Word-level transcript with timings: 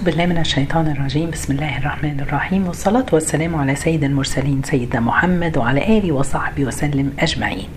أعوذ 0.00 0.10
بالله 0.10 0.26
من 0.26 0.38
الشيطان 0.38 0.86
الرجيم. 0.88 1.30
بسم 1.30 1.52
الله 1.52 1.78
الرحمن 1.78 2.20
الرحيم. 2.20 2.66
والصلاة 2.66 3.06
والسلام 3.12 3.56
على 3.56 3.74
سيد 3.74 4.04
المرسلين 4.04 4.62
سيدنا 4.62 5.00
محمد 5.00 5.58
وعلى 5.58 5.98
آله 5.98 6.12
وصحبه 6.12 6.64
وسلم 6.64 7.12
أجمعين. 7.18 7.68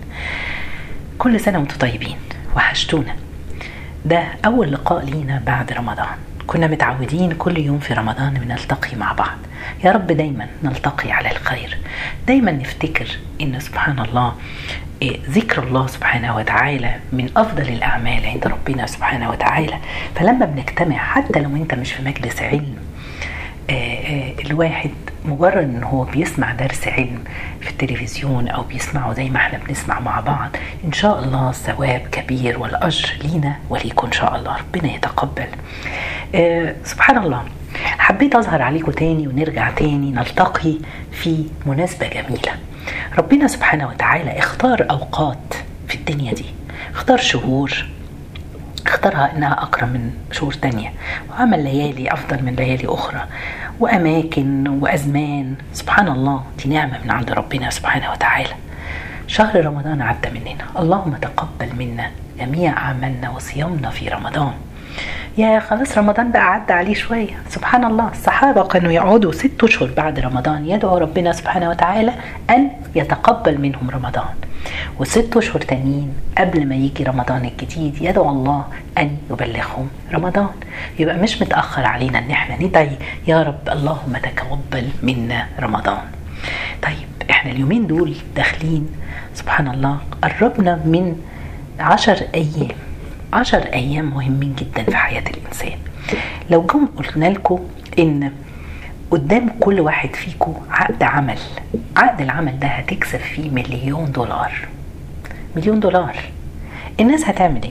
كل 1.18 1.40
سنة 1.40 1.58
وأنتم 1.58 1.78
طيبين. 1.78 2.16
وحشتونا. 2.56 3.16
ده 4.04 4.24
أول 4.44 4.72
لقاء 4.72 5.04
لينا 5.04 5.42
بعد 5.46 5.72
رمضان. 5.72 6.16
كنا 6.46 6.66
متعودين 6.66 7.32
كل 7.32 7.58
يوم 7.58 7.78
في 7.78 7.94
رمضان 7.94 8.34
بنلتقي 8.34 8.96
مع 8.96 9.12
بعض. 9.12 9.38
يا 9.84 9.92
رب 9.92 10.06
دايما 10.06 10.46
نلتقي 10.62 11.12
على 11.12 11.30
الخير. 11.30 11.78
دايما 12.26 12.50
نفتكر 12.52 13.06
إن 13.40 13.60
سبحان 13.60 13.98
الله 13.98 14.32
إيه، 15.02 15.20
ذكر 15.30 15.62
الله 15.62 15.86
سبحانه 15.86 16.36
وتعالى 16.36 16.96
من 17.12 17.30
أفضل 17.36 17.62
الأعمال 17.62 18.26
عند 18.26 18.46
ربنا 18.46 18.86
سبحانه 18.86 19.30
وتعالى. 19.30 19.78
فلما 20.14 20.46
بنجتمع 20.46 20.96
حتى 20.96 21.40
لو 21.40 21.56
أنت 21.56 21.74
مش 21.74 21.92
في 21.92 22.02
مجلس 22.02 22.42
علم 22.42 22.76
آه، 23.70 23.72
آه، 23.72 24.34
الواحد 24.46 24.90
مجرد 25.24 25.56
إن 25.64 25.82
هو 25.84 26.04
بيسمع 26.04 26.52
درس 26.52 26.88
علم 26.88 27.24
في 27.60 27.70
التلفزيون 27.70 28.48
أو 28.48 28.62
بيسمعه 28.62 29.12
زي 29.12 29.30
ما 29.30 29.36
إحنا 29.36 29.58
بنسمع 29.58 30.00
مع 30.00 30.20
بعض 30.20 30.56
إن 30.84 30.92
شاء 30.92 31.24
الله 31.24 31.52
ثواب 31.52 32.00
كبير 32.12 32.58
والأجر 32.58 33.12
لينا 33.22 33.56
وليكم 33.68 34.06
إن 34.06 34.12
شاء 34.12 34.36
الله. 34.36 34.56
ربنا 34.56 34.94
يتقبل. 34.94 35.46
سبحان 36.84 37.18
الله 37.18 37.44
حبيت 37.98 38.34
أظهر 38.34 38.62
عليكم 38.62 38.92
تاني 38.92 39.28
ونرجع 39.28 39.70
تاني 39.70 40.10
نلتقي 40.10 40.74
في 41.12 41.44
مناسبة 41.66 42.08
جميلة. 42.08 42.52
ربنا 43.18 43.46
سبحانه 43.48 43.88
وتعالى 43.88 44.38
اختار 44.38 44.86
أوقات 44.90 45.54
في 45.88 45.94
الدنيا 45.94 46.32
دي. 46.32 46.44
اختار 46.94 47.18
شهور. 47.18 47.86
اختارها 48.86 49.32
إنها 49.36 49.62
أكرم 49.62 49.88
من 49.88 50.10
شهور 50.32 50.52
تانية. 50.52 50.92
وعمل 51.30 51.64
ليالي 51.64 52.12
أفضل 52.12 52.42
من 52.42 52.54
ليالي 52.54 52.88
أخرى. 52.88 53.26
وأماكن 53.80 54.68
وأزمان. 54.68 55.54
سبحان 55.72 56.08
الله 56.08 56.44
دي 56.64 56.68
نعمة 56.70 56.98
من 57.04 57.10
عند 57.10 57.32
ربنا 57.32 57.70
سبحانه 57.70 58.10
وتعالى. 58.12 58.54
شهر 59.26 59.64
رمضان 59.66 60.02
عدى 60.02 60.30
مننا. 60.30 60.64
اللهم 60.78 61.16
تقبل 61.16 61.76
منا 61.78 62.10
جميع 62.38 62.72
أعمالنا 62.72 63.30
وصيامنا 63.30 63.90
في 63.90 64.08
رمضان. 64.08 64.52
يا 65.38 65.60
خلاص 65.60 65.98
رمضان 65.98 66.32
بقى 66.32 66.52
عدى 66.52 66.72
عليه 66.72 66.94
شوية. 66.94 67.42
سبحان 67.48 67.84
الله. 67.84 68.10
الصحابة 68.10 68.62
كانوا 68.68 68.92
يقعدوا 68.92 69.32
ست 69.32 69.64
أشهر 69.64 69.90
بعد 69.96 70.18
رمضان. 70.18 70.68
يدعوا 70.68 70.98
ربنا 70.98 71.32
سبحانه 71.32 71.70
وتعالى 71.70 72.12
أن 72.50 72.68
يتقبل 72.94 73.60
منهم 73.60 73.90
رمضان. 73.90 74.34
وست 74.98 75.36
أشهر 75.36 75.60
تانيين 75.60 76.12
قبل 76.38 76.68
ما 76.68 76.74
يجي 76.74 77.04
رمضان 77.04 77.44
الجديد 77.44 78.02
يدعو 78.02 78.30
الله 78.30 78.64
أن 78.98 79.16
يبلغهم 79.30 79.88
رمضان. 80.12 80.48
يبقى 80.98 81.16
مش 81.16 81.42
متأخر 81.42 81.84
علينا 81.84 82.18
أن 82.18 82.30
إحنا 82.30 82.66
ندعي 82.66 82.90
يا 83.26 83.42
رب 83.42 83.68
اللهم 83.68 84.16
تقبل 84.22 84.88
منا 85.02 85.46
رمضان. 85.60 86.04
طيب 86.82 87.30
إحنا 87.30 87.52
اليومين 87.52 87.86
دول 87.86 88.14
داخلين. 88.36 88.88
سبحان 89.34 89.68
الله. 89.68 89.98
قربنا 90.22 90.74
من 90.74 91.16
عشر 91.80 92.18
أيام. 92.34 92.83
عشر 93.34 93.58
أيام 93.72 94.04
مهمين 94.14 94.54
جدا 94.54 94.82
في 94.82 94.96
حياة 94.96 95.22
الإنسان. 95.30 95.78
لو 96.50 96.62
جم 96.62 96.86
قلنا 96.86 97.26
لكم 97.26 97.60
إن 97.98 98.32
قدام 99.10 99.48
كل 99.60 99.80
واحد 99.80 100.16
فيكم 100.16 100.54
عقد 100.70 101.02
عمل 101.02 101.38
عقد 101.96 102.20
العمل 102.20 102.58
ده 102.58 102.66
هتكسب 102.68 103.18
فيه 103.18 103.50
مليون 103.50 104.12
دولار. 104.12 104.52
مليون 105.56 105.80
دولار. 105.80 106.16
الناس 107.00 107.24
هتعمل 107.24 107.62
إيه؟ 107.62 107.70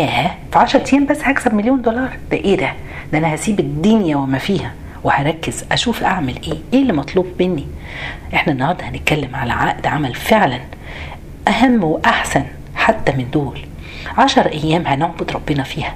ياه 0.00 0.30
في 0.52 0.58
10 0.58 0.84
أيام 0.92 1.06
بس 1.06 1.20
هكسب 1.22 1.54
مليون 1.54 1.82
دولار. 1.82 2.16
ده 2.30 2.36
إيه 2.36 2.56
ده؟ 2.56 2.72
ده 3.12 3.18
أنا 3.18 3.34
هسيب 3.34 3.60
الدنيا 3.60 4.16
وما 4.16 4.38
فيها 4.38 4.72
وهركز 5.04 5.64
أشوف 5.72 6.02
أعمل 6.02 6.34
إيه؟ 6.46 6.58
إيه 6.72 6.82
اللي 6.82 6.92
مطلوب 6.92 7.26
مني؟ 7.40 7.66
إحنا 8.34 8.52
النهارده 8.52 8.84
هنتكلم 8.88 9.36
على 9.36 9.52
عقد 9.52 9.86
عمل 9.86 10.14
فعلا 10.14 10.60
أهم 11.48 11.84
وأحسن 11.84 12.44
حتى 12.76 13.12
من 13.12 13.30
دول. 13.32 13.58
عشر 14.18 14.46
أيام 14.46 14.86
هنعبد 14.86 15.30
ربنا 15.32 15.62
فيها. 15.62 15.94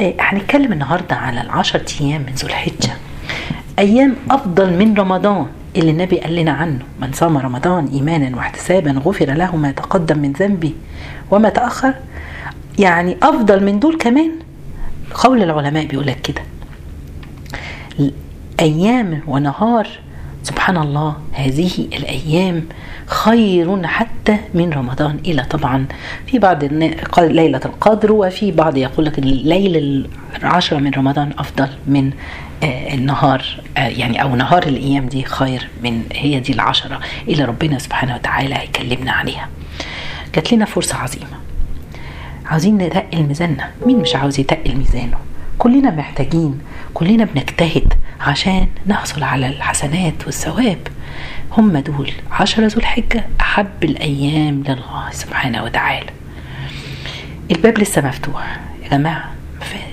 إيه، 0.00 0.14
هنتكلم 0.20 0.72
النهارده 0.72 1.16
على 1.16 1.40
العشر 1.40 1.82
أيام 2.00 2.20
من 2.20 2.32
ذو 2.34 2.48
الحجه 2.48 2.90
أيام 3.78 4.16
أفضل 4.30 4.78
من 4.78 4.94
رمضان 4.94 5.46
اللي 5.76 5.90
النبي 5.90 6.18
قال 6.20 6.34
لنا 6.36 6.52
عنه. 6.52 6.78
من 7.00 7.12
صام 7.12 7.38
رمضان 7.38 7.86
إيمانا 7.86 8.36
واحتسابا 8.36 8.90
غفر 8.90 9.26
له 9.32 9.56
ما 9.56 9.70
تقدم 9.70 10.18
من 10.18 10.32
ذنبه 10.32 10.72
وما 11.30 11.48
تأخر. 11.48 11.94
يعني 12.78 13.16
أفضل 13.22 13.64
من 13.64 13.80
دول 13.80 13.98
كمان. 13.98 14.30
قول 15.14 15.42
العلماء 15.42 15.86
بيقول 15.86 16.06
لك 16.06 16.20
كده 16.20 16.42
أيام 18.60 19.20
ونهار 19.26 19.88
سبحان 20.62 20.76
الله 20.76 21.16
هذه 21.32 21.70
الأيام 21.92 22.64
خير 23.06 23.86
حتى 23.86 24.38
من 24.54 24.72
رمضان. 24.72 25.18
إلى 25.26 25.42
طبعا 25.42 25.86
في 26.26 26.38
بعض 26.38 26.64
ليلة 27.18 27.60
القدر 27.64 28.12
وفي 28.12 28.52
بعض 28.52 28.76
يقول 28.76 29.06
لك 29.06 29.18
الليل 29.18 30.06
العشره 30.36 30.78
من 30.78 30.90
رمضان 30.94 31.30
أفضل 31.38 31.68
من 31.86 32.10
آه، 32.62 32.94
النهار 32.94 33.44
آه، 33.76 33.88
يعني 33.88 34.22
أو 34.22 34.36
نهار 34.36 34.62
الأيام 34.62 35.06
دي 35.06 35.24
خير 35.24 35.68
من 35.84 36.02
هي 36.12 36.40
دي 36.40 36.52
العشرة. 36.52 37.00
اللي 37.28 37.44
ربنا 37.44 37.78
سبحانه 37.78 38.14
وتعالى 38.14 38.54
هيكلمنا 38.54 39.12
عليها. 39.12 39.48
جات 40.34 40.52
لنا 40.52 40.64
فرصة 40.64 40.96
عظيمة. 40.96 41.36
عاوزين 42.46 42.78
نتقل 42.78 43.22
ميزاننا. 43.22 43.70
مين 43.86 43.98
مش 43.98 44.16
عاوز 44.16 44.40
يتقل 44.40 44.76
ميزانه؟ 44.76 45.16
كلنا 45.62 45.90
محتاجين 45.90 46.60
كلنا 46.94 47.24
بنجتهد 47.24 47.94
عشان 48.20 48.68
نحصل 48.86 49.22
على 49.22 49.46
الحسنات 49.46 50.14
والثواب. 50.26 50.78
هم 51.52 51.78
دول 51.78 52.12
عشرة 52.30 52.66
ذو 52.66 52.78
الحجة 52.78 53.24
أحب 53.40 53.84
الأيام 53.84 54.62
لله 54.62 55.10
سبحانه 55.10 55.64
وتعالى. 55.64 56.10
الباب 57.50 57.78
لسه 57.78 58.06
مفتوح 58.08 58.60
يا 58.82 58.88
جماعة. 58.88 59.32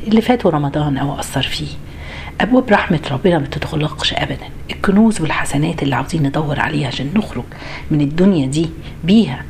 اللي 0.08 0.22
فاتوا 0.22 0.52
رمضان 0.52 0.98
أو 0.98 1.20
أثر 1.20 1.42
فيه. 1.42 1.74
أبواب 2.42 2.70
رحمة 2.70 3.02
ربنا 3.12 3.40
ما 3.40 3.46
تتغلقش 3.46 4.14
أبدا. 4.14 4.50
الكنوز 4.72 5.22
والحسنات 5.22 5.84
اللي 5.84 5.96
عاوزين 5.96 6.24
ندور 6.24 6.60
عليها 6.60 6.88
عشان 6.88 7.12
نخرج 7.16 7.46
من 7.92 8.02
الدنيا 8.02 8.48
دي 8.48 8.70
بيها 9.04 9.44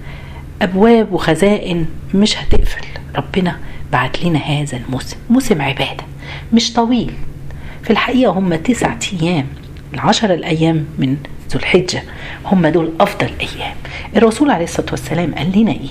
أبواب 0.62 1.14
وخزائن 1.14 1.86
مش 2.14 2.38
هتقفل. 2.38 2.86
ربنا 3.16 3.58
بعت 3.92 4.24
لنا 4.24 4.40
هذا 4.40 4.78
الموسم 4.78 5.18
موسم 5.30 5.62
عبادة 5.62 6.04
مش 6.54 6.74
طويل. 6.74 7.14
في 7.84 7.90
الحقيقة 7.90 8.32
هم 8.32 8.56
تسعة 8.56 9.00
أيام 9.22 9.48
العشر 9.94 10.34
الأيام 10.34 10.86
من 10.98 11.18
ذو 11.52 11.60
الحجة 11.60 12.04
هم 12.46 12.68
دول 12.68 12.92
أفضل 13.00 13.30
أيام. 13.42 13.76
الرسول 14.16 14.52
عليه 14.52 14.64
الصلاة 14.64 14.92
والسلام 14.92 15.36
قال 15.36 15.60
لنا 15.60 15.72
إيه؟ 15.72 15.90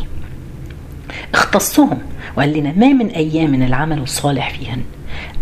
اختصهم 1.35 1.99
وقال 2.37 2.53
لنا 2.53 2.73
ما 2.77 2.93
من 2.93 3.07
أيام 3.09 3.51
من 3.51 3.63
العمل 3.63 3.99
الصالح 3.99 4.51
فيهن. 4.51 4.83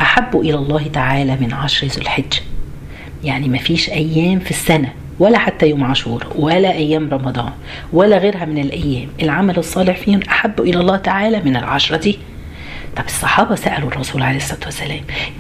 أحب 0.01 0.37
إلى 0.37 0.55
الله 0.55 0.87
تعالى 0.93 1.37
من 1.41 1.53
عشر 1.53 1.87
ذو 1.87 2.03
الحجة. 2.03 2.41
يعني 3.25 3.49
ما 3.49 3.59
فيش 3.59 3.91
أيام 3.91 4.39
في 4.39 4.51
السنة 4.51 4.93
ولا 5.19 5.39
حتى 5.39 5.69
يوم 5.69 5.85
عاشور 5.85 6.27
ولا 6.37 6.73
أيام 6.73 7.09
رمضان 7.11 7.53
ولا 7.93 8.19
غيرها 8.19 8.45
من 8.45 8.59
الأيام. 8.59 9.09
العمل 9.23 9.59
الصالح 9.59 9.97
فيهن 9.97 10.23
أحب 10.23 10.61
إلى 10.61 10.81
الله 10.81 10.97
تعالى 10.97 11.43
من 11.45 11.57
العشرة. 11.57 11.97
دي 11.97 12.19
طب 12.97 13.05
الصحابة 13.07 13.55
سألوا 13.55 13.89
الرسول 13.89 14.23
عليه 14.23 14.37
الصلاة 14.37 14.61
والسلام 14.65 14.91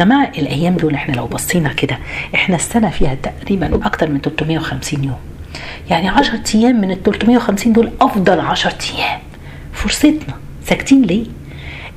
يا 0.00 0.04
جماعة 0.04 0.32
الأيام 0.38 0.76
دول 0.76 0.94
إحنا 0.94 1.14
لو 1.14 1.26
بصينا 1.26 1.72
كده 1.72 1.98
إحنا 2.34 2.56
السنة 2.56 2.90
فيها 2.90 3.14
تقريبا 3.14 3.86
أكتر 3.86 4.10
من 4.10 4.20
350 4.20 5.04
يوم. 5.04 5.16
يعني 5.90 6.08
10 6.08 6.40
أيام 6.54 6.80
من 6.80 6.90
ال 6.90 7.02
350 7.02 7.72
دول 7.72 7.90
أفضل 8.00 8.40
10 8.40 8.74
أيام. 8.96 9.20
فرصتنا. 9.72 10.34
ساكتين 10.64 11.02
ليه؟ 11.02 11.26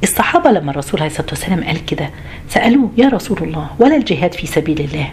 الصحابة 0.04 0.52
لما 0.52 0.72
الرسول 0.72 1.00
عليه 1.00 1.12
الصلاة 1.12 1.30
والسلام 1.30 1.64
قال 1.64 1.86
كده 1.86 2.10
سألوه 2.50 2.92
يا 2.98 3.10
رسول 3.10 3.38
الله 3.42 3.68
ولا 3.80 3.96
الجهاد 3.96 4.34
في 4.34 4.48
سبيل 4.48 4.80
الله؟ 4.82 5.12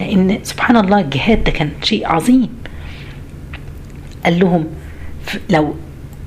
لأن 0.00 0.38
سبحان 0.42 0.76
الله 0.76 1.00
الجهاد 1.00 1.44
ده 1.44 1.50
كان 1.50 1.70
شيء 1.82 2.06
عظيم. 2.08 2.48
قال 4.24 4.38
لهم 4.40 4.66
لو 5.50 5.74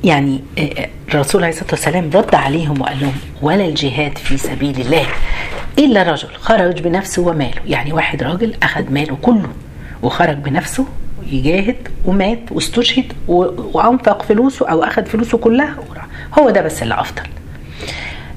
يعني 0.04 0.42
آه، 0.58 0.62
آه، 0.62 0.90
الرسول 1.10 1.44
عليه 1.44 1.54
الصلاة 1.54 1.72
والسلام 1.72 2.10
رد 2.14 2.36
عليهم 2.36 2.82
وقال 2.82 3.00
لهم 3.02 3.14
ولا 3.42 3.66
الجهاد 3.66 4.18
في 4.18 4.38
سبيل 4.38 4.82
الله 4.82 5.06
إلا 5.80 6.04
رجل 6.04 6.28
خرج 6.40 6.82
بنفسه 6.82 7.22
وماله 7.22 7.62
يعني 7.68 7.94
واحد 7.94 8.24
راجل 8.24 8.56
أخذ 8.64 8.92
ماله 8.92 9.18
كله 9.22 9.50
وخرج 10.04 10.38
بنفسه 10.38 10.86
يجاهد 11.32 11.76
ومات 12.06 12.40
واستشهد 12.52 13.14
وأنفق 13.74 14.22
فلوسه 14.22 14.68
أو 14.70 14.84
أخذ 14.84 15.06
فلوسه 15.06 15.38
كلها. 15.38 15.76
هو 16.40 16.50
ده 16.50 16.62
بس 16.62 16.84
اللي 16.84 16.94
أفضل 17.00 17.24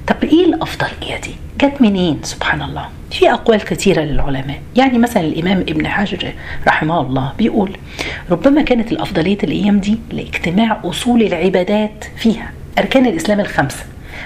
طب 0.07 0.23
إيه 0.23 0.45
الافضليه 0.45 1.17
دي؟ 1.17 1.35
جت 1.61 1.81
منين؟ 1.81 2.19
سبحان 2.23 2.61
الله. 2.61 2.85
في 3.11 3.31
أقوال 3.31 3.61
كثيرة 3.63 4.01
للعلماء. 4.01 4.61
يعني 4.75 4.97
مثلا 4.97 5.23
الإمام 5.23 5.59
ابن 5.59 5.87
حجر 5.87 6.33
رحمه 6.67 7.01
الله 7.01 7.33
بيقول 7.37 7.77
ربما 8.31 8.61
كانت 8.61 8.91
الأفضلية 8.91 9.37
الأيام 9.43 9.79
دي 9.79 9.97
لاجتماع 10.11 10.79
أصول 10.83 11.21
العبادات 11.21 12.05
فيها 12.17 12.51
أركان 12.79 13.05
الإسلام 13.05 13.39
الخمسة. 13.39 13.85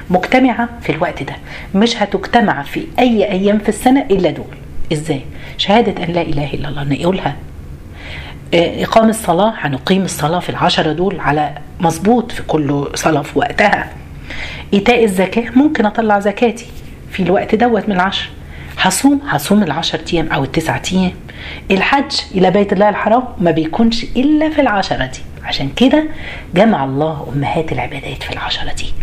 مجتمعة 0.10 0.70
في 0.82 0.92
الوقت 0.92 1.24
ده 1.24 1.36
مش 1.76 1.98
هتجتمع 1.98 2.64
في 2.64 2.84
أي 3.00 3.32
أيام 3.32 3.60
في 3.60 3.70
السنة 3.70 4.02
إلا 4.12 4.30
دول. 4.32 4.56
إزاي؟ 4.94 5.22
شهادة 5.58 6.04
أن 6.04 6.12
لا 6.12 6.22
إله 6.22 6.54
إلا 6.54 6.70
الله. 6.70 6.84
نقولها 6.84 7.36
إقام 8.54 9.10
الصلاة 9.10 9.54
هنقيم 9.58 10.02
الصلاة 10.02 10.40
في 10.40 10.50
العشرة 10.50 10.92
دول 10.94 11.20
على 11.20 11.58
مظبوط 11.80 12.32
في 12.32 12.44
كل 12.44 12.88
صلاة 12.96 13.22
في 13.22 13.40
وقتها. 13.40 13.90
إيتاء 14.74 15.04
الزكاة 15.04 15.52
ممكن 15.56 15.86
أطلع 15.86 16.20
زكاتي 16.20 16.66
في 17.12 17.24
الوقت 17.24 17.56
دوت 17.56 17.90
من 17.90 17.96
العشر. 17.96 18.30
هصوم 18.78 19.22
هصوم 19.28 19.64
العشر 19.64 20.00
أيام 20.14 20.28
أو 20.28 20.44
التسعة 20.44 20.82
أيام. 20.94 21.12
الحج 21.72 22.12
إلى 22.36 22.52
بيت 22.52 22.74
الله 22.74 22.90
الحرام 22.90 23.24
ما 23.38 23.52
بيكونش 23.52 24.04
إلا 24.04 24.50
في 24.50 24.62
العشرة 24.62 25.06
دي. 25.06 25.20
عشان 25.44 25.70
كده 25.76 26.04
جمع 26.56 26.84
الله 26.84 27.34
أمهات 27.36 27.72
العبادات 27.72 28.24
في 28.24 28.34
العشرة 28.34 28.74
دي. 28.74 28.94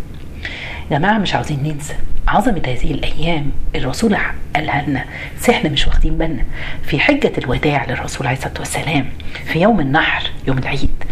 جماعة 0.90 1.18
مش 1.18 1.34
عاوزين 1.34 1.62
ننسى 1.62 1.94
عظمة 2.28 2.62
هذه 2.66 2.90
الأيام. 2.90 3.50
الرسول 3.74 4.16
قالها 4.56 4.84
لنا 4.88 5.04
بس 5.40 5.50
إحنا 5.50 5.70
مش 5.70 5.86
واخدين 5.86 6.18
بالنا. 6.18 6.42
في 6.82 7.00
حجة 7.00 7.32
الوداع 7.38 7.86
للرسول 7.88 8.26
عليه 8.26 8.36
الصلاة 8.38 8.58
والسلام 8.58 9.06
في 9.44 9.60
يوم 9.60 9.80
النحر 9.80 10.30
يوم 10.48 10.58
العيد 10.58 11.04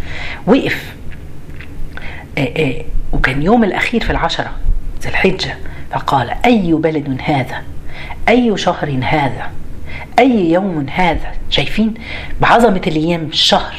وقف 0.47 0.93
آآ 2.37 2.43
آآ 2.57 2.81
وكان 3.15 3.41
يوم 3.41 3.63
الأخير 3.63 4.03
في 4.03 4.09
العشرة 4.09 4.51
ذي 5.01 5.09
الحجة 5.09 5.57
فقال 5.91 6.29
أي 6.45 6.73
بلد 6.73 7.17
هذا؟ 7.23 7.61
أي 8.29 8.57
شهر 8.57 8.99
هذا؟ 9.03 9.49
أي 10.19 10.51
يوم 10.51 10.85
هذا؟ 10.89 11.31
شايفين؟ 11.49 11.93
بعظمة 12.41 12.81
الأيام 12.87 13.25
الشهر 13.25 13.75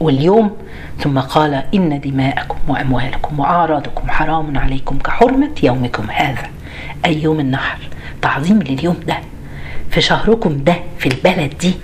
واليوم. 0.00 0.56
ثم 0.98 1.18
قال 1.18 1.64
إن 1.74 2.00
دماءكم 2.00 2.58
وأموالكم 2.68 3.40
وأعراضكم 3.40 4.10
حرام 4.10 4.58
عليكم 4.58 4.98
كحرمة 4.98 5.50
يومكم 5.62 6.10
هذا 6.10 6.50
أي 7.04 7.22
يوم 7.22 7.40
النحر. 7.40 7.78
تعظيم 8.22 8.62
لليوم 8.62 9.00
ده. 9.06 9.18
في 9.90 10.00
شهركم 10.00 10.64
ده 10.64 10.76
في 10.98 11.06
البلد 11.06 11.54
دي. 11.60 11.74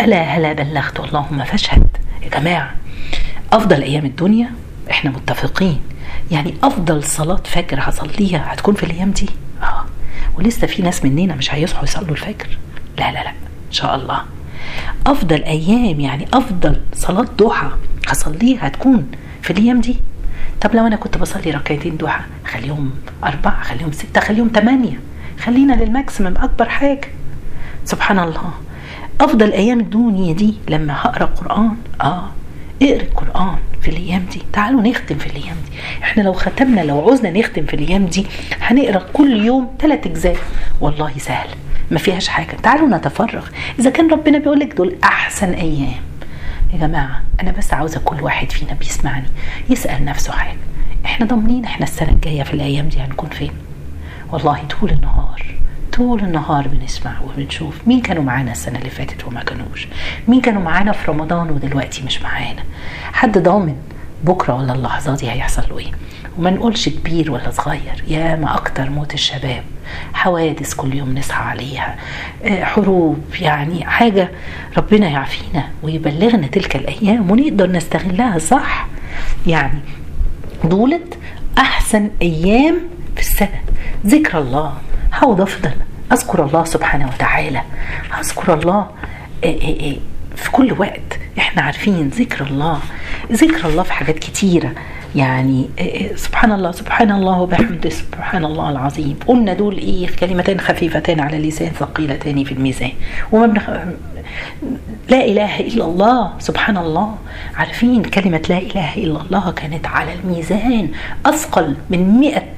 ألا 0.00 0.22
هلا 0.22 0.52
بلغت؟ 0.52 1.00
اللهم 1.00 1.44
فاشهد. 1.44 1.86
يا 2.22 2.40
جماعة 2.40 2.74
أفضل 3.52 3.82
أيام 3.82 4.04
الدنيا 4.04 4.50
إحنا 4.90 5.10
متفقين. 5.10 5.80
يعني 6.30 6.54
أفضل 6.62 7.04
صلاة 7.04 7.40
فجر 7.44 7.78
هصليها 7.80 8.52
هتكون 8.52 8.74
في 8.74 8.82
الأيام 8.82 9.10
دي. 9.10 9.28
آه. 9.62 9.84
ولسه 10.38 10.66
في 10.66 10.82
ناس 10.82 11.04
مننا 11.04 11.34
مش 11.34 11.54
هيصحوا 11.54 11.84
يصلوا 11.84 12.10
الفجر. 12.10 12.58
لا 12.98 13.12
لا 13.12 13.22
لا 13.24 13.30
إن 13.30 13.72
شاء 13.72 13.94
الله. 13.96 14.22
أفضل 15.06 15.42
أيام 15.42 16.00
يعني 16.00 16.28
أفضل 16.32 16.80
صلاة 16.94 17.26
ضحى 17.38 17.70
هصليها 18.08 18.66
هتكون 18.66 19.10
في 19.42 19.50
الأيام 19.50 19.80
دي. 19.80 19.96
طب 20.60 20.74
لو 20.74 20.86
أنا 20.86 20.96
كنت 20.96 21.18
بصلي 21.18 21.50
ركعتين 21.50 21.96
ضحى 21.96 22.22
خليهم 22.46 22.90
أربعة 23.24 23.62
خليهم 23.62 23.92
ستة 23.92 24.20
خليهم 24.20 24.50
ثمانيه 24.54 25.00
خلينا 25.40 25.72
للماكسيمم 25.72 26.36
أكبر 26.36 26.68
حاجة. 26.68 27.08
سبحان 27.84 28.18
الله. 28.18 28.50
أفضل 29.20 29.52
أيام 29.52 29.80
الدنيا 29.80 30.32
دي 30.32 30.54
لما 30.68 30.94
هقرأ 30.96 31.24
قرآن. 31.24 31.76
آه. 32.00 32.24
اقرأ 32.82 33.02
القران 33.02 33.58
في 33.82 33.88
الأيام 33.88 34.26
دي. 34.32 34.42
تعالوا 34.52 34.82
نختم 34.82 35.18
في 35.18 35.26
الأيام 35.26 35.56
دي. 35.70 35.76
إحنا 36.02 36.22
لو 36.22 36.32
ختمنا 36.32 36.80
لو 36.80 37.00
عوزنا 37.00 37.30
نختم 37.30 37.66
في 37.66 37.74
الأيام 37.74 38.06
دي 38.06 38.26
هنقرأ 38.60 39.06
كل 39.12 39.44
يوم 39.44 39.68
ثلاث 39.80 40.06
أجزاء. 40.06 40.36
والله 40.80 41.18
سهل. 41.18 41.48
ما 41.90 41.98
فيهاش 41.98 42.28
حاجة. 42.28 42.56
تعالوا 42.62 42.88
نتفرغ. 42.88 43.46
إذا 43.78 43.90
كان 43.90 44.10
ربنا 44.10 44.38
بيقول 44.38 44.58
لك 44.60 44.72
دول 44.74 44.96
أحسن 45.04 45.50
أيام. 45.52 46.00
يا 46.72 46.78
جماعة 46.78 47.22
أنا 47.42 47.50
بس 47.50 47.74
عاوزة 47.74 48.00
كل 48.04 48.22
واحد 48.22 48.52
فينا 48.52 48.72
بيسمعني 48.72 49.26
يسأل 49.70 50.04
نفسه 50.04 50.32
حاجة. 50.32 50.58
إحنا 51.04 51.26
ضامنين 51.26 51.64
إحنا 51.64 51.84
السنة 51.84 52.08
الجاية 52.08 52.42
في 52.42 52.54
الأيام 52.54 52.88
دي 52.88 52.98
هنكون 52.98 53.28
فين؟ 53.30 53.52
والله 54.32 54.62
طول 54.80 54.90
النهار. 54.90 55.59
طول 56.00 56.20
النهار 56.20 56.68
بنسمع 56.68 57.12
وبنشوف 57.20 57.74
مين 57.86 58.00
كانوا 58.00 58.22
معانا 58.22 58.52
السنة 58.52 58.78
اللي 58.78 58.90
فاتت 58.90 59.24
وما 59.24 59.42
كانوش. 59.42 59.88
مين 60.28 60.40
كانوا 60.40 60.62
معانا 60.62 60.92
في 60.92 61.10
رمضان 61.10 61.50
ودلوقتي 61.50 62.02
مش 62.02 62.22
معانا. 62.22 62.62
حد 63.12 63.38
ضامن 63.38 63.76
بكرة 64.24 64.54
ولا 64.54 64.72
اللحظة 64.72 65.16
دي 65.16 65.30
هيحصل 65.30 65.62
له 65.70 65.78
إيه؟ 65.78 65.90
وما 66.38 66.50
نقولش 66.50 66.88
كبير 66.88 67.30
ولا 67.30 67.50
صغير. 67.50 68.04
يا 68.08 68.36
ما 68.36 68.54
أكتر 68.54 68.90
موت 68.90 69.14
الشباب. 69.14 69.62
حوادث 70.14 70.74
كل 70.74 70.94
يوم 70.94 71.18
نصحى 71.18 71.42
عليها. 71.44 71.96
حروب. 72.44 73.24
يعني 73.40 73.84
حاجة 73.84 74.30
ربنا 74.76 75.08
يعافينا 75.08 75.68
ويبلغنا 75.82 76.46
تلك 76.46 76.76
الأيام 76.76 77.30
ونقدر 77.30 77.70
نستغلها 77.70 78.38
صح. 78.38 78.86
يعني 79.46 79.78
دولت 80.64 81.18
أحسن 81.58 82.10
أيام 82.22 82.78
في 83.14 83.20
السنة. 83.20 83.60
ذكر 84.06 84.38
الله. 84.38 84.72
هقعد 85.12 85.40
أفضل. 85.40 85.72
أذكر 86.12 86.44
الله 86.44 86.64
سبحانه 86.64 87.08
وتعالى. 87.08 87.62
أذكر 88.20 88.54
الله 88.54 88.86
في 90.36 90.50
كل 90.52 90.72
وقت 90.78 91.18
إحنا 91.38 91.62
عارفين 91.62 92.08
ذكر 92.08 92.46
الله. 92.46 92.78
ذكر 93.32 93.68
الله 93.68 93.82
في 93.82 93.92
حاجات 93.92 94.18
كتيرة. 94.18 94.72
يعني 95.16 95.68
سبحان 96.16 96.52
الله 96.52 96.72
سبحان 96.72 97.10
الله 97.10 97.40
وبحمده 97.40 97.90
سبحان 97.90 98.44
الله 98.44 98.70
العظيم. 98.70 99.18
قلنا 99.26 99.52
دول 99.54 99.78
إيه؟ 99.78 100.06
كلمتين 100.06 100.60
خفيفتان 100.60 101.20
على 101.20 101.36
اللسان 101.36 101.70
ثقيلتان 101.70 102.44
في 102.44 102.52
الميزان. 102.52 102.92
وما 103.32 103.46
بنخ... 103.46 103.70
لا 105.08 105.24
إله 105.24 105.60
إلا 105.60 105.84
الله 105.84 106.32
سبحان 106.38 106.76
الله. 106.76 107.14
عارفين 107.56 108.02
كلمة 108.02 108.42
لا 108.48 108.58
إله 108.58 108.94
إلا 108.94 109.20
الله 109.20 109.50
كانت 109.50 109.86
على 109.86 110.12
الميزان 110.12 110.88
أثقل 111.26 111.76
من 111.90 112.20
مئة 112.20 112.52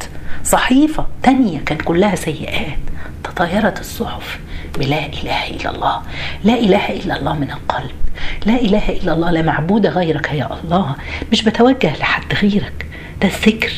صحيفة 0.44 1.06
تانية 1.22 1.58
كانت 1.58 1.82
كلها 1.82 2.14
سيئات. 2.14 2.78
تطايرت 3.34 3.81
الصحف 3.81 4.40
بلا 4.79 5.06
إله 5.06 5.46
إلا 5.50 5.70
الله. 5.70 6.02
لا 6.44 6.55
إله 6.55 6.90
إلا 6.90 7.19
الله 7.19 7.34
من 7.34 7.50
القلب. 7.50 7.90
لا 8.46 8.55
إله 8.55 8.88
إلا 8.88 9.12
الله 9.12 9.31
لا 9.31 9.43
معبود 9.43 9.87
غيرك 9.87 10.32
يا 10.32 10.49
الله. 10.64 10.96
مش 11.32 11.43
بتوجه 11.43 11.96
لحد 11.96 12.34
غيرك. 12.43 12.87
ده 13.23 13.29
الذكر. 13.29 13.73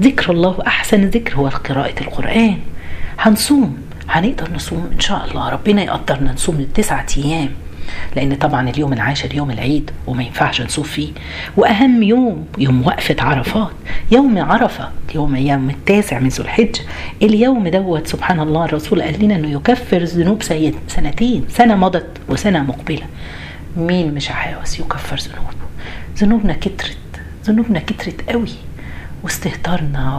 ذكر 0.00 0.32
الله 0.32 0.58
أحسن 0.66 1.04
ذكر 1.04 1.36
هو 1.36 1.48
قراءة 1.48 2.00
القرآن. 2.00 2.58
هنصوم. 3.18 3.82
هنقدر 4.08 4.52
نصوم 4.54 4.90
إن 4.92 5.00
شاء 5.00 5.24
الله. 5.30 5.48
ربنا 5.48 5.82
يقدرنا 5.82 6.32
نصوم 6.32 6.56
التسعة 6.60 7.06
أيام. 7.16 7.50
لأن 8.16 8.34
طبعا 8.34 8.68
اليوم 8.70 8.92
العاشر 8.92 9.34
يوم 9.34 9.50
العيد 9.50 9.90
وما 10.06 10.22
ينفعش 10.22 10.62
نصوم 10.62 10.84
فيه. 10.84 11.12
وأهم 11.56 12.02
يوم 12.02 12.46
يوم 12.58 12.86
وقفة 12.86 13.16
عرفات 13.18 13.70
يوم 14.12 14.38
عرفة 14.38 14.88
يوم 15.14 15.36
يوم 15.36 15.70
التاسع 15.70 16.18
من 16.18 16.28
ذو 16.28 16.44
الحجه 16.44 16.82
اليوم 17.22 17.68
دوت 17.68 18.06
سبحان 18.06 18.40
الله 18.40 18.64
الرسول 18.64 19.02
قال 19.02 19.24
لنا 19.24 19.36
إنه 19.36 19.50
يكفر 19.50 20.02
ذنوب 20.02 20.42
سنتين 20.88 21.44
سنة 21.48 21.74
مضت 21.76 22.06
وسنة 22.28 22.62
مقبلة. 22.62 23.06
مين 23.76 24.14
مش 24.14 24.30
عاوز 24.30 24.80
يكفر 24.80 25.16
ذنوبه؟ 25.16 25.50
ذنوبنا 26.18 26.52
كترت 26.52 26.96
ذنوبنا 27.44 27.78
كترت 27.78 28.30
قوي. 28.30 28.48
واستهترنا 29.22 30.16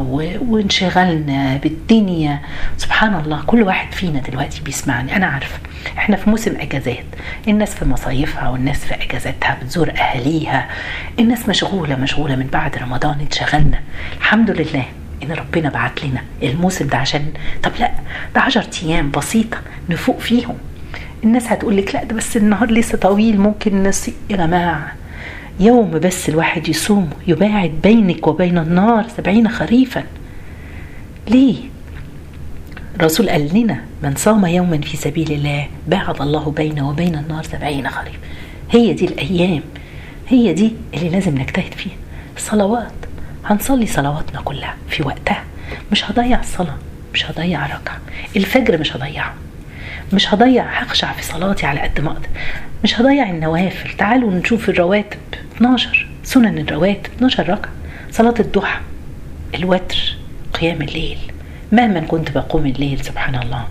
وانشغلنا 0.47 1.57
بالدنيا. 1.57 2.39
سبحان 2.77 3.15
الله 3.15 3.41
كل 3.47 3.63
واحد 3.63 3.93
فينا 3.93 4.19
دلوقتي 4.19 4.61
بيسمعني. 4.61 5.15
أنا 5.15 5.25
عارفة. 5.27 5.59
إحنا 5.97 6.15
في 6.15 6.29
موسم 6.29 6.55
أجازات. 6.59 7.05
الناس 7.47 7.75
في 7.75 7.85
مصايفها 7.85 8.49
والناس 8.49 8.85
في 8.85 8.93
أجازاتها 8.93 9.57
بتزور 9.63 9.89
أهاليها. 9.89 10.69
الناس 11.19 11.49
مشغولة 11.49 11.95
مشغولة. 11.95 12.35
من 12.35 12.47
بعد 12.47 12.77
رمضان 12.77 13.19
انشغلنا. 13.19 13.79
الحمد 14.17 14.51
لله 14.51 14.85
إن 15.23 15.31
ربنا 15.31 15.69
بعت 15.69 16.03
لنا 16.05 16.21
الموسم 16.43 16.87
ده 16.87 16.97
عشان 16.97 17.25
طب 17.63 17.71
لأ 17.79 17.91
ده 18.35 18.41
10 18.41 18.67
أيام 18.83 19.11
بسيطة 19.11 19.57
نفوق 19.89 20.19
فيهم. 20.19 20.57
الناس 21.23 21.47
هتقول 21.47 21.77
لك 21.77 21.95
لأ 21.95 22.03
ده 22.03 22.15
بس 22.15 22.37
النهار 22.37 22.71
لسه 22.71 22.97
طويل 22.97 23.39
ممكن 23.41 23.83
نسي 23.83 24.13
يا 24.29 24.37
جماعة 24.37 24.93
يوم 25.59 25.91
بس 25.91 26.29
الواحد 26.29 26.69
يصوم 26.69 27.09
يباعد 27.27 27.71
بينك 27.83 28.27
وبين 28.27 28.57
النار 28.57 29.05
سبعين 29.17 29.49
خريفا. 29.49 30.03
ليه؟ 31.27 31.55
الرسول 32.95 33.29
قال 33.29 33.57
لنا 33.59 33.81
من 34.03 34.15
صام 34.15 34.45
يوما 34.45 34.77
في 34.77 34.97
سبيل 34.97 35.31
الله 35.31 35.67
باعد 35.87 36.21
الله 36.21 36.51
بينه 36.51 36.89
وبين 36.89 37.15
النار 37.15 37.43
سبعين 37.43 37.87
خريف 37.89 38.15
هي 38.71 38.93
دي 38.93 39.05
الأيام 39.05 39.61
هي 40.27 40.53
دي 40.53 40.73
اللي 40.93 41.09
لازم 41.09 41.37
نجتهد 41.37 41.73
فيها. 41.73 41.93
الصلوات 42.37 42.91
هنصلي 43.45 43.87
صلواتنا 43.87 44.41
كلها 44.41 44.75
في 44.89 45.03
وقتها. 45.03 45.43
مش 45.91 46.11
هضيع 46.11 46.39
الصلاة 46.39 46.77
مش 47.13 47.25
هضيع 47.31 47.65
ركعة. 47.65 47.99
الفجر 48.35 48.77
مش 48.77 48.95
هضيعه. 48.95 49.33
مش 50.13 50.33
هضيع 50.33 50.63
هخشع 50.65 51.11
في 51.11 51.23
صلاتي 51.23 51.65
على 51.65 51.79
قد 51.79 51.99
ما 52.01 52.11
أقدر. 52.11 52.27
مش 52.83 53.01
هضيع 53.01 53.29
النوافل. 53.29 53.89
تعالوا 53.97 54.31
نشوف 54.31 54.69
الرواتب. 54.69 55.19
12 55.57 56.07
سنن 56.23 56.57
الرواتب. 56.57 57.11
12 57.17 57.49
ركعة. 57.49 57.71
صلاة 58.11 58.33
الضحى. 58.39 58.79
الوتر. 59.55 60.15
قيام 60.53 60.81
الليل. 60.81 61.17
مهما 61.71 61.99
كنت 61.99 62.31
بقوم 62.31 62.65
الليل 62.65 63.05
سبحان 63.05 63.35
الله. 63.35 63.67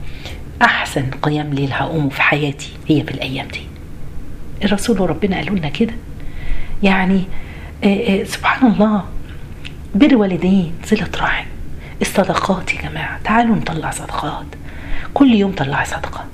أحسن 0.63 1.11
قيام 1.23 1.55
ليل 1.55 1.73
هقومه 1.73 2.09
في 2.09 2.23
حياتي 2.23 2.69
هي 2.89 3.03
في 3.05 3.11
الأيام 3.11 3.49
دي. 3.49 3.63
الرسول 4.65 5.01
وربنا 5.01 5.37
قالوا 5.37 5.57
لنا 5.59 5.69
كده. 5.69 5.93
يعني 6.83 7.25
آآ 7.85 7.89
آآ 7.89 8.25
سبحان 8.25 8.73
الله. 8.73 9.05
بر 9.95 10.17
والدين 10.17 10.73
صلة 10.85 11.09
رحم 11.17 11.47
الصدقات 12.01 12.75
يا 12.75 12.83
جماعة. 12.83 13.21
تعالوا 13.25 13.57
نطلع 13.57 13.91
صدقات. 13.91 14.47
كل 15.15 15.35
يوم 15.35 15.53
طلعي 15.53 15.85
صدقة. 15.85 16.25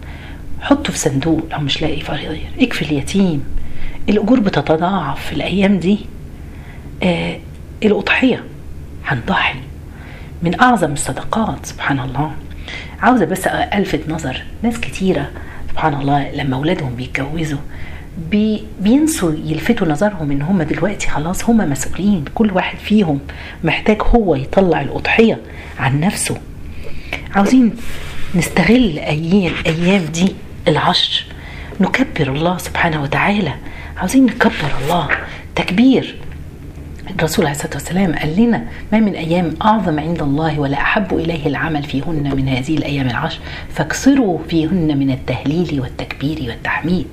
حطه 0.60 0.92
في 0.92 0.98
صندوق 0.98 1.48
لو 1.52 1.58
مش 1.58 1.82
لاقي 1.82 2.00
فريضة 2.00 2.38
اكفي 2.60 2.82
اليتيم. 2.82 3.44
الأجور 4.08 4.40
بتتضاعف 4.40 5.26
في 5.26 5.32
الأيام 5.32 5.78
دي. 5.78 5.98
آه 7.02 7.38
الأضحية 7.82 8.44
هنضحي. 9.06 9.58
من 10.42 10.60
أعظم 10.60 10.92
الصدقات 10.92 11.66
سبحان 11.66 12.00
الله. 12.00 12.32
عاوزة 13.00 13.24
بس 13.24 13.46
ألفت 13.46 14.08
نظر 14.08 14.42
ناس 14.62 14.80
كتيرة 14.80 15.30
سبحان 15.70 15.94
الله 15.94 16.30
لما 16.30 16.56
أولادهم 16.56 16.94
بيتجوزوا 16.94 17.58
بي 18.30 18.64
بينسوا 18.80 19.32
يلفتوا 19.44 19.86
نظرهم 19.88 20.30
إن 20.30 20.42
هم 20.42 20.62
دلوقتي 20.62 21.08
خلاص 21.08 21.50
هم 21.50 21.70
مسؤولين. 21.70 22.24
كل 22.34 22.52
واحد 22.52 22.78
فيهم 22.78 23.18
محتاج 23.64 24.02
هو 24.02 24.34
يطلع 24.34 24.80
الأضحية 24.80 25.38
عن 25.78 26.00
نفسه. 26.00 26.36
عاوزين 27.34 27.72
نستغل 28.36 28.98
أيام 28.98 29.52
أيام 29.66 30.04
دي 30.04 30.34
العشر. 30.68 31.24
نكبر 31.80 32.32
الله 32.32 32.58
سبحانه 32.58 33.02
وتعالى. 33.02 33.54
عاوزين 33.96 34.26
نكبر 34.26 34.72
الله. 34.82 35.08
تكبير. 35.54 36.14
الرسول 37.18 37.46
عليه 37.46 37.56
الصلاة 37.56 37.74
والسلام 37.74 38.14
قال 38.14 38.36
لنا 38.40 38.64
ما 38.92 39.00
من 39.00 39.14
أيام 39.14 39.54
أعظم 39.62 40.00
عند 40.00 40.22
الله 40.22 40.60
ولا 40.60 40.80
أحب 40.80 41.14
إليه 41.14 41.46
العمل 41.46 41.82
فيهن 41.82 42.36
من 42.36 42.48
هذه 42.48 42.76
الأيام 42.76 43.06
العشر. 43.06 43.38
فاكثروا 43.74 44.38
فيهن 44.48 44.98
من 44.98 45.10
التهليل 45.10 45.80
والتكبير 45.80 46.38
والتحميد. 46.48 47.06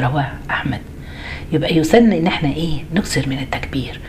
رواه 0.00 0.32
أحمد. 0.50 0.80
يبقى 1.52 1.76
يسن 1.76 2.12
إن 2.12 2.26
إحنا 2.26 2.48
إيه؟ 2.48 2.84
نكثر 2.94 3.28
من 3.28 3.38
التكبير. 3.38 4.00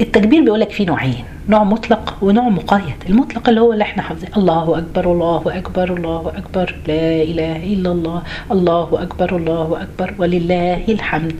التكبير 0.00 0.44
بيقول 0.44 0.60
لك 0.60 0.70
فيه 0.70 0.86
نوعين 0.86 1.24
نوع 1.48 1.64
مطلق 1.64 2.16
ونوع 2.22 2.48
مقيد. 2.48 2.94
المطلق 3.08 3.48
اللي 3.48 3.60
هو 3.60 3.72
اللي 3.72 3.84
إحنا 3.84 4.02
حافظين 4.02 4.30
الله 4.36 4.78
أكبر 4.78 5.12
الله 5.12 5.42
أكبر 5.46 5.96
الله 5.96 6.32
أكبر 6.36 6.74
لا 6.88 7.22
إله 7.22 7.56
إلا 7.56 7.92
الله 7.92 8.22
الله 8.50 9.02
أكبر 9.02 9.36
الله 9.36 9.82
أكبر 9.82 10.14
ولله 10.18 10.84
الحمد. 10.88 11.34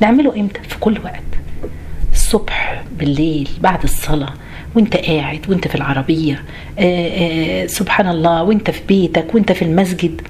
نعمله 0.00 0.40
إمتى؟ 0.40 0.60
في 0.68 0.78
كل 0.78 0.98
وقت. 1.04 1.22
الصبح 2.12 2.82
بالليل 2.98 3.48
بعد 3.60 3.82
الصلاة. 3.82 4.32
وانت 4.74 4.96
قاعد 4.96 5.40
وانت 5.48 5.68
في 5.68 5.74
العربية 5.74 6.42
آآ 6.78 6.82
آآ 6.82 7.66
سبحان 7.66 8.08
الله 8.08 8.42
وانت 8.42 8.70
في 8.70 8.80
بيتك 8.88 9.34
وانت 9.34 9.52
في 9.52 9.62
المسجد. 9.62 10.20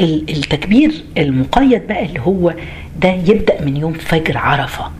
التكبير 0.00 0.92
المقيد 1.18 1.86
بقى 1.86 2.04
اللي 2.06 2.20
هو 2.20 2.54
ده 3.00 3.08
يبدأ 3.08 3.62
من 3.64 3.76
يوم 3.76 3.92
فجر 3.92 4.38
عرفة. 4.38 4.90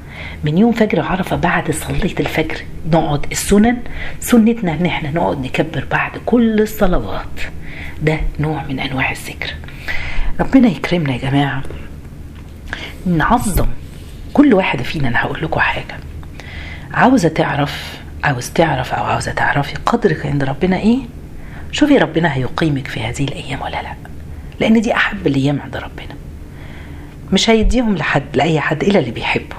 من 0.47 0.59
يوم 0.59 0.73
فجر 0.73 1.01
عرفة 1.01 1.37
بعد 1.37 1.71
صلية 1.71 2.15
الفجر 2.21 2.57
نقعد 2.93 3.27
السنن 3.33 3.77
سنتنا 4.21 4.73
إن 4.73 4.87
إحنا 4.87 5.11
نقعد 5.11 5.45
نكبر 5.45 5.85
بعد 5.91 6.11
كل 6.27 6.61
الصلوات. 6.61 7.41
ده 8.03 8.21
نوع 8.41 8.63
من 8.63 8.81
أنواع 8.81 9.11
الذكر. 9.11 9.55
ربنا 10.41 10.69
يكرمنا 10.69 11.13
يا 11.13 11.19
جماعة. 11.19 11.63
نعظم 13.07 13.67
كل 14.33 14.55
واحدة 14.55 14.83
فينا. 14.83 15.09
أنا 15.09 15.23
هقول 15.23 15.43
لكم 15.43 15.61
حاجة. 15.61 15.97
عاوزة 16.93 17.29
تعرف 17.29 18.01
عاوز 18.25 18.51
تعرف 18.51 18.95
أو 18.95 19.05
عاوزة 19.05 19.33
تعرفي 19.33 19.75
قدرك 19.87 20.27
عند 20.27 20.45
ربنا 20.45 20.77
إيه؟ 20.77 20.99
شوفي 21.73 21.99
ربنا 21.99 22.35
هيقيمك 22.35 22.87
في 22.87 23.01
هذه 23.01 23.25
الأيام 23.25 23.63
ولا 23.63 23.83
لأ. 23.83 23.95
لأن 24.61 24.81
دي 24.81 24.95
أحب 24.95 25.27
الأيام 25.27 25.61
عند 25.61 25.77
ربنا. 25.77 26.17
مش 27.33 27.51
هيديهم 27.51 27.97
لحد 27.97 28.25
لأي 28.35 28.61
حد 28.61 28.83
إلا 28.83 28.99
اللي 28.99 29.11
بيحبه. 29.11 29.57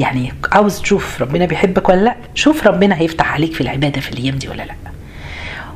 يعني 0.00 0.32
عاوز 0.52 0.80
تشوف 0.80 1.22
ربنا 1.22 1.46
بيحبك 1.46 1.88
ولا 1.88 2.00
لأ 2.04 2.16
شوف 2.34 2.66
ربنا 2.66 2.96
هيفتح 2.98 3.32
عليك 3.32 3.52
في 3.54 3.60
العبادة 3.60 4.00
في 4.00 4.12
الأيام 4.12 4.34
دي 4.38 4.48
ولا 4.48 4.62
لأ. 4.62 4.74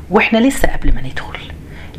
وإحنا 0.09 0.37
لسه 0.37 0.67
قبل 0.67 0.93
ما 0.95 1.01
ندخل 1.01 1.39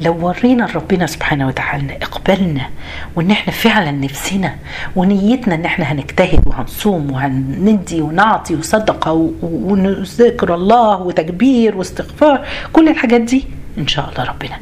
لو 0.00 0.26
ورينا 0.26 0.66
ربنا 0.74 1.06
سبحانه 1.06 1.46
وتعالى 1.46 1.96
إقبالنا 2.02 2.70
وإن 3.16 3.30
إحنا 3.30 3.52
فعلا 3.52 3.90
نفسنا 3.90 4.54
ونيتنا 4.96 5.54
إن 5.54 5.64
إحنا 5.64 5.84
هنجتهد 5.84 6.40
وهنصوم 6.46 7.10
وهندي 7.10 8.00
ونعطي 8.00 8.54
وصدقة 8.54 9.12
ونذكر 9.42 10.54
الله 10.54 10.96
وتكبير 11.00 11.76
واستغفار 11.76 12.46
كل 12.72 12.88
الحاجات 12.88 13.20
دي 13.20 13.44
إن 13.78 13.86
شاء 13.88 14.08
الله 14.10 14.24
ربنا. 14.30 14.58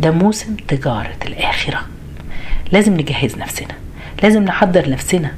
ده 0.00 0.10
موسم 0.10 0.56
تجارة 0.68 1.16
الآخرة. 1.26 1.80
لازم 2.72 2.94
نجهز 2.94 3.36
نفسنا 3.38 3.74
لازم 4.22 4.42
نحضر 4.44 4.90
نفسنا. 4.90 5.30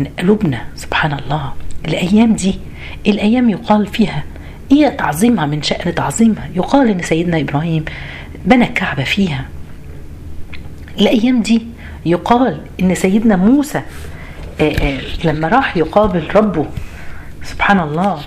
من 0.00 0.06
قلوبنا 0.18 0.64
سبحان 0.76 1.12
الله 1.12 1.52
الأيام 1.84 2.34
دي 2.34 2.58
الأيام 3.06 3.50
يقال 3.50 3.86
فيها 3.86 4.24
إيه 4.72 4.88
تعظيمها 4.88 5.46
من 5.46 5.62
شأن 5.62 5.94
تعظيمها. 5.94 6.48
يقال 6.54 6.90
إن 6.90 7.02
سيدنا 7.02 7.40
إبراهيم 7.40 7.84
بنى 8.44 8.64
الكعبة 8.64 9.04
فيها. 9.04 9.44
الأيام 11.00 11.42
دي 11.42 11.62
يقال 12.06 12.60
إن 12.80 12.94
سيدنا 12.94 13.36
موسى 13.36 13.82
آآ 14.60 14.72
آآ 14.82 14.98
لما 15.24 15.48
راح 15.48 15.76
يقابل 15.76 16.22
ربه 16.34 16.66
سبحان 17.44 17.80
الله 17.80 18.20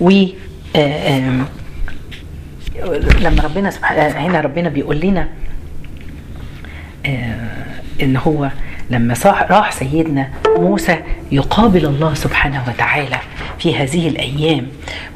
و 0.00 0.10
آآ 0.76 1.44
لما 3.20 3.42
ربنا 3.44 3.70
سبحانه 3.70 4.02
هنا 4.02 4.40
ربنا 4.40 4.68
بيقول 4.68 5.00
لنا 5.00 5.28
إن 8.02 8.16
هو 8.16 8.50
لما 8.90 9.14
راح 9.24 9.72
سيدنا 9.72 10.28
موسى 10.58 10.98
يقابل 11.32 11.86
الله 11.86 12.14
سبحانه 12.14 12.64
وتعالى 12.68 13.18
في 13.58 13.76
هذه 13.76 14.08
الأيام 14.08 14.66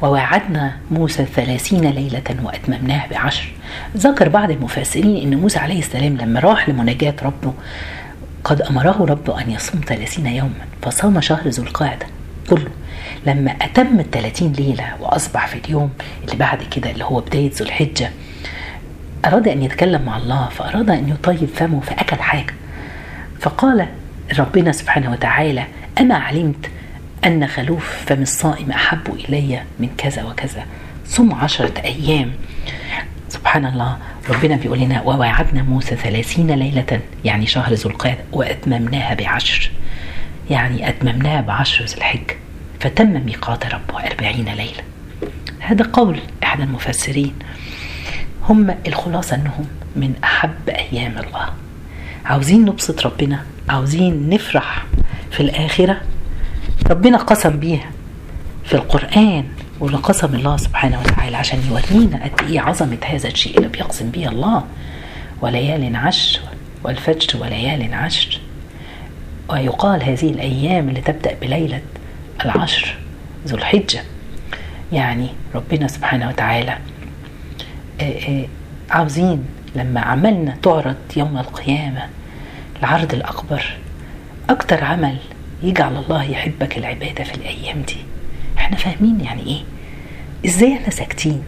ووعدنا 0.01 0.77
موسى 0.91 1.25
ثلاثين 1.25 1.85
ليلة 1.89 2.35
وأتممناها 2.43 3.07
بعشر. 3.11 3.51
ذكر 3.97 4.29
بعض 4.29 4.51
المفسرين 4.51 5.27
أن 5.27 5.39
موسى 5.39 5.59
عليه 5.59 5.79
السلام 5.79 6.17
لما 6.17 6.39
راح 6.39 6.69
لمناجاة 6.69 7.15
ربه 7.23 7.53
قد 8.43 8.61
أمره 8.61 9.05
ربه 9.09 9.41
أن 9.41 9.51
يصوم 9.51 9.81
ثلاثين 9.87 10.25
يوما 10.25 10.65
فصام 10.81 11.21
شهر 11.21 11.47
ذو 11.47 11.63
القعدة 11.63 12.05
كله. 12.49 12.71
لما 13.25 13.51
أتم 13.61 13.99
الثلاثين 13.99 14.51
ليلة 14.53 14.93
وأصبح 14.99 15.47
في 15.47 15.59
اليوم 15.65 15.89
اللي 16.23 16.35
بعد 16.35 16.63
كده 16.71 16.91
اللي 16.91 17.03
هو 17.03 17.19
بداية 17.19 17.51
ذو 17.53 17.65
الحجة 17.65 18.11
أراد 19.25 19.47
أن 19.47 19.63
يتكلم 19.63 20.01
مع 20.01 20.17
الله 20.17 20.49
فأراد 20.49 20.89
أن 20.89 21.09
يطيب 21.09 21.49
فمه 21.55 21.79
فأكل 21.79 22.15
حاجة. 22.15 22.53
فقال 23.39 23.87
ربنا 24.39 24.71
سبحانه 24.71 25.11
وتعالى 25.11 25.65
أما 25.99 26.15
علمت 26.15 26.69
أن 27.25 27.47
خلوف 27.47 28.05
فم 28.05 28.21
الصائم 28.21 28.71
أحب 28.71 29.15
إلي 29.29 29.61
من 29.79 29.89
كذا 29.97 30.23
وكذا؟ 30.23 30.65
صم 31.05 31.33
عشرة 31.33 31.81
أيام. 31.83 32.31
سبحان 33.29 33.65
الله 33.65 33.97
ربنا 34.29 34.55
بيقول 34.55 34.79
لنا 34.79 35.01
ووعدنا 35.01 35.61
موسى 35.63 35.95
ثلاثين 35.95 36.51
ليلة 36.51 36.99
يعني 37.25 37.47
شهر 37.47 37.73
ذو 37.73 37.89
القعدة 37.89 38.23
وأتممناها 38.31 39.13
بعشر. 39.13 39.71
يعني 40.49 40.89
أتممناها 40.89 41.41
بعشر 41.41 41.85
ذي 41.85 41.97
الحجة 41.97 42.35
فتم 42.79 43.25
ميقات 43.25 43.65
ربه 43.65 44.07
أربعين 44.07 44.45
ليلة. 44.45 44.83
هذا 45.59 45.89
قول 45.93 46.19
أحد 46.43 46.61
المفسرين. 46.61 47.33
هم 48.49 48.75
الخلاصة 48.87 49.35
أنهم 49.35 49.67
من 49.95 50.13
أحب 50.23 50.69
أيام 50.69 51.17
الله. 51.17 51.49
عاوزين 52.29 52.65
نبسط 52.65 53.05
ربنا 53.05 53.43
عاوزين 53.69 54.29
نفرح 54.29 54.85
في 55.31 55.39
الآخرة 55.39 56.01
ربنا 56.89 57.17
قسم 57.17 57.59
بيها 57.59 57.91
في 58.65 58.73
القرآن 58.73 59.45
واللي 59.79 59.97
قسم 59.97 60.35
الله 60.35 60.57
سبحانه 60.57 60.99
وتعالى 60.99 61.37
عشان 61.37 61.59
يورينا 61.69 62.23
قد 62.25 62.49
إيه 62.49 62.59
عظمة 62.59 62.97
هذا 63.05 63.27
الشيء 63.27 63.57
اللي 63.57 63.67
بيقسم 63.69 64.09
به 64.09 64.27
الله. 64.29 64.63
وليال 65.41 65.95
عشر 65.95 66.39
والفجر 66.83 67.39
وليال 67.41 67.93
عشر 67.93 68.39
ويقال 69.49 70.03
هذه 70.03 70.29
الأيام 70.29 70.89
اللي 70.89 71.01
تبدأ 71.01 71.33
بليلة 71.41 71.81
العشر 72.45 72.95
ذو 73.47 73.57
الحجة. 73.57 74.03
يعني 74.91 75.27
ربنا 75.55 75.87
سبحانه 75.87 76.27
وتعالى 76.29 76.77
عاوزين 78.89 79.45
لما 79.75 80.01
عملنا 80.01 80.55
تعرض 80.63 80.95
يوم 81.17 81.37
القيامة 81.37 82.01
العرض 82.79 83.13
الأكبر. 83.13 83.63
أكتر 84.49 84.83
عمل 84.83 85.17
يجعل 85.63 85.95
الله 85.97 86.23
يحبك 86.23 86.77
العبادة 86.77 87.23
في 87.23 87.35
الأيام 87.35 87.81
دي. 87.81 87.97
إحنا 88.57 88.77
فاهمين 88.77 89.21
يعني 89.21 89.41
إيه؟ 89.47 89.61
إزاي 90.45 90.73
إحنا 90.73 90.89
ساكتين؟ 90.89 91.43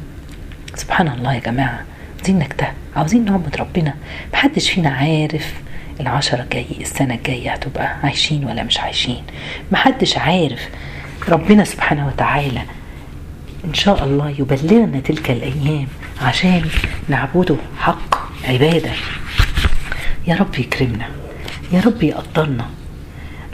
سبحان 0.76 1.08
الله 1.08 1.34
يا 1.34 1.40
جماعة 1.40 1.84
عاوزين 2.18 2.40
نجتهد 2.40 2.74
عاوزين 2.96 3.26
نعبد 3.26 3.56
ربنا. 3.58 3.94
محدش 4.34 4.72
فينا 4.72 4.90
عارف 4.90 5.54
العشرة 6.00 6.42
الجاي 6.42 6.66
السنة 6.82 7.14
الجاية 7.16 7.52
هتبقى 7.54 7.96
عايشين 8.04 8.46
ولا 8.46 8.64
مش 8.64 8.80
عايشين. 8.80 9.24
محدش 9.72 10.18
عارف. 10.18 10.70
ربنا 11.30 11.64
سبحانه 11.64 12.08
وتعالى 12.08 12.62
إن 13.66 13.74
شاء 13.74 14.04
الله 14.04 14.30
يبلغنا 14.30 15.00
تلك 15.00 15.32
الأيام 15.32 15.88
عشان 16.22 16.62
نعبده 17.10 17.56
حق 17.80 18.16
عبادة. 18.48 18.92
يا 20.28 20.36
رب 20.36 20.60
يكرمنا. 20.60 21.06
يا 21.74 21.82
رب 21.82 22.04
يقدرنا 22.04 22.66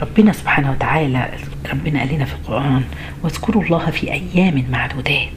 ربنا 0.00 0.32
سبحانه 0.32 0.70
وتعالى 0.70 1.30
ربنا 1.72 1.98
قال 2.00 2.14
لنا 2.14 2.24
في 2.24 2.34
القرآن 2.34 2.84
واذكروا 3.22 3.62
الله 3.62 3.90
في 3.90 4.12
أيام 4.12 4.64
معدودات. 4.70 5.28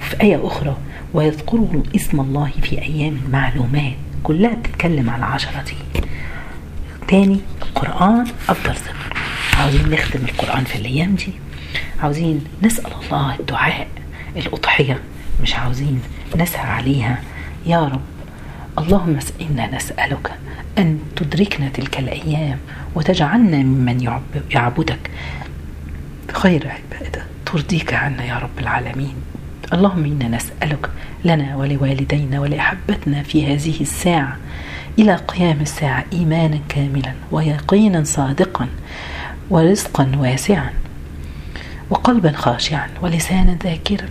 وفي 0.00 0.22
آية 0.22 0.46
أخرى 0.46 0.76
ويذكروا 1.14 1.82
اسم 1.96 2.20
الله 2.20 2.50
في 2.62 2.82
أيام 2.82 3.20
معلومات. 3.32 3.92
كلها 4.22 4.54
بتتكلم 4.54 5.10
على 5.10 5.18
العشرة 5.18 5.62
دي. 5.62 6.04
تاني 7.08 7.40
القرآن 7.62 8.26
أفضل 8.48 8.72
ذكر 8.74 9.16
عاوزين 9.58 9.90
نختم 9.90 10.24
القرآن 10.24 10.64
في 10.64 10.76
الأيام 10.76 11.14
دي؟ 11.14 11.32
عاوزين 12.02 12.44
نسأل 12.62 12.92
الله 13.04 13.34
الدعاء 13.40 13.88
الأضحية. 14.36 15.00
مش 15.42 15.54
عاوزين 15.54 16.02
نسهر 16.36 16.66
عليها. 16.66 17.22
يا 17.66 17.80
رب 17.84 18.00
اللهم 18.78 19.18
إنا 19.40 19.76
نسألك 19.76 20.32
أن 20.78 20.98
تدركنا 21.16 21.68
تلك 21.68 21.98
الأيام 21.98 22.58
وتجعلنا 22.94 23.56
ممن 23.56 24.20
يعبدك 24.50 25.10
خير 26.32 26.68
عبادة. 26.68 27.22
ترضيك 27.46 27.94
عنا 27.94 28.24
يا 28.24 28.38
رب 28.38 28.58
العالمين. 28.58 29.14
اللهم 29.72 30.04
إنا 30.04 30.36
نسألك 30.36 30.90
لنا 31.24 31.56
ولوالدينا 31.56 32.40
ولأحبتنا 32.40 33.22
في 33.22 33.46
هذه 33.46 33.80
الساعة 33.80 34.36
إلى 34.98 35.14
قيام 35.16 35.60
الساعة 35.60 36.04
إيمانا 36.12 36.58
كاملا 36.68 37.12
ويقينا 37.30 38.04
صادقا 38.04 38.68
ورزقا 39.50 40.12
واسعا 40.16 40.70
وقلبا 41.90 42.32
خاشعا 42.32 42.88
ولسانا 43.02 43.56
ذاكرا. 43.64 44.08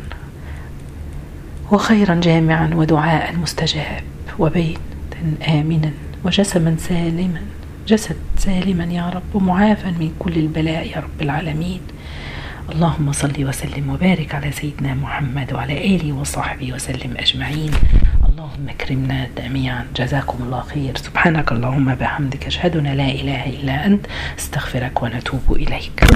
وخيرا 1.71 2.15
جامعا 2.15 2.69
ودعاء 2.73 3.35
مستجاب 3.35 4.03
وبيتا 4.39 4.79
آمنا 5.47 5.91
وجسما 6.23 6.75
سالما 6.79 7.41
جسد 7.87 8.15
سالما 8.37 8.83
يا 8.83 9.09
رب 9.09 9.35
ومعافى 9.35 9.87
من 9.87 10.11
كل 10.19 10.33
البلاء 10.33 10.87
يا 10.87 10.97
رب 10.97 11.21
العالمين. 11.21 11.79
اللهم 12.71 13.11
صل 13.11 13.33
وسلم 13.39 13.89
وبارك 13.89 14.35
على 14.35 14.51
سيدنا 14.51 14.93
محمد 14.93 15.53
وعلى 15.53 15.95
آله 15.95 16.13
وصحبه 16.13 16.73
وسلم 16.73 17.17
أجمعين. 17.17 17.71
اللهم 18.29 18.69
اكرمنا 18.69 19.27
جميعا. 19.37 19.85
جزاكم 19.95 20.37
الله 20.43 20.61
خير. 20.61 20.97
سبحانك 20.97 21.51
اللهم 21.51 21.95
بحمدك 21.95 22.47
أشهد 22.47 22.77
أن 22.77 22.87
لا 22.87 23.09
إله 23.11 23.45
إلا 23.45 23.85
أنت. 23.85 24.05
أستغفرك 24.39 25.03
ونتوب 25.03 25.45
إليك. 25.51 26.11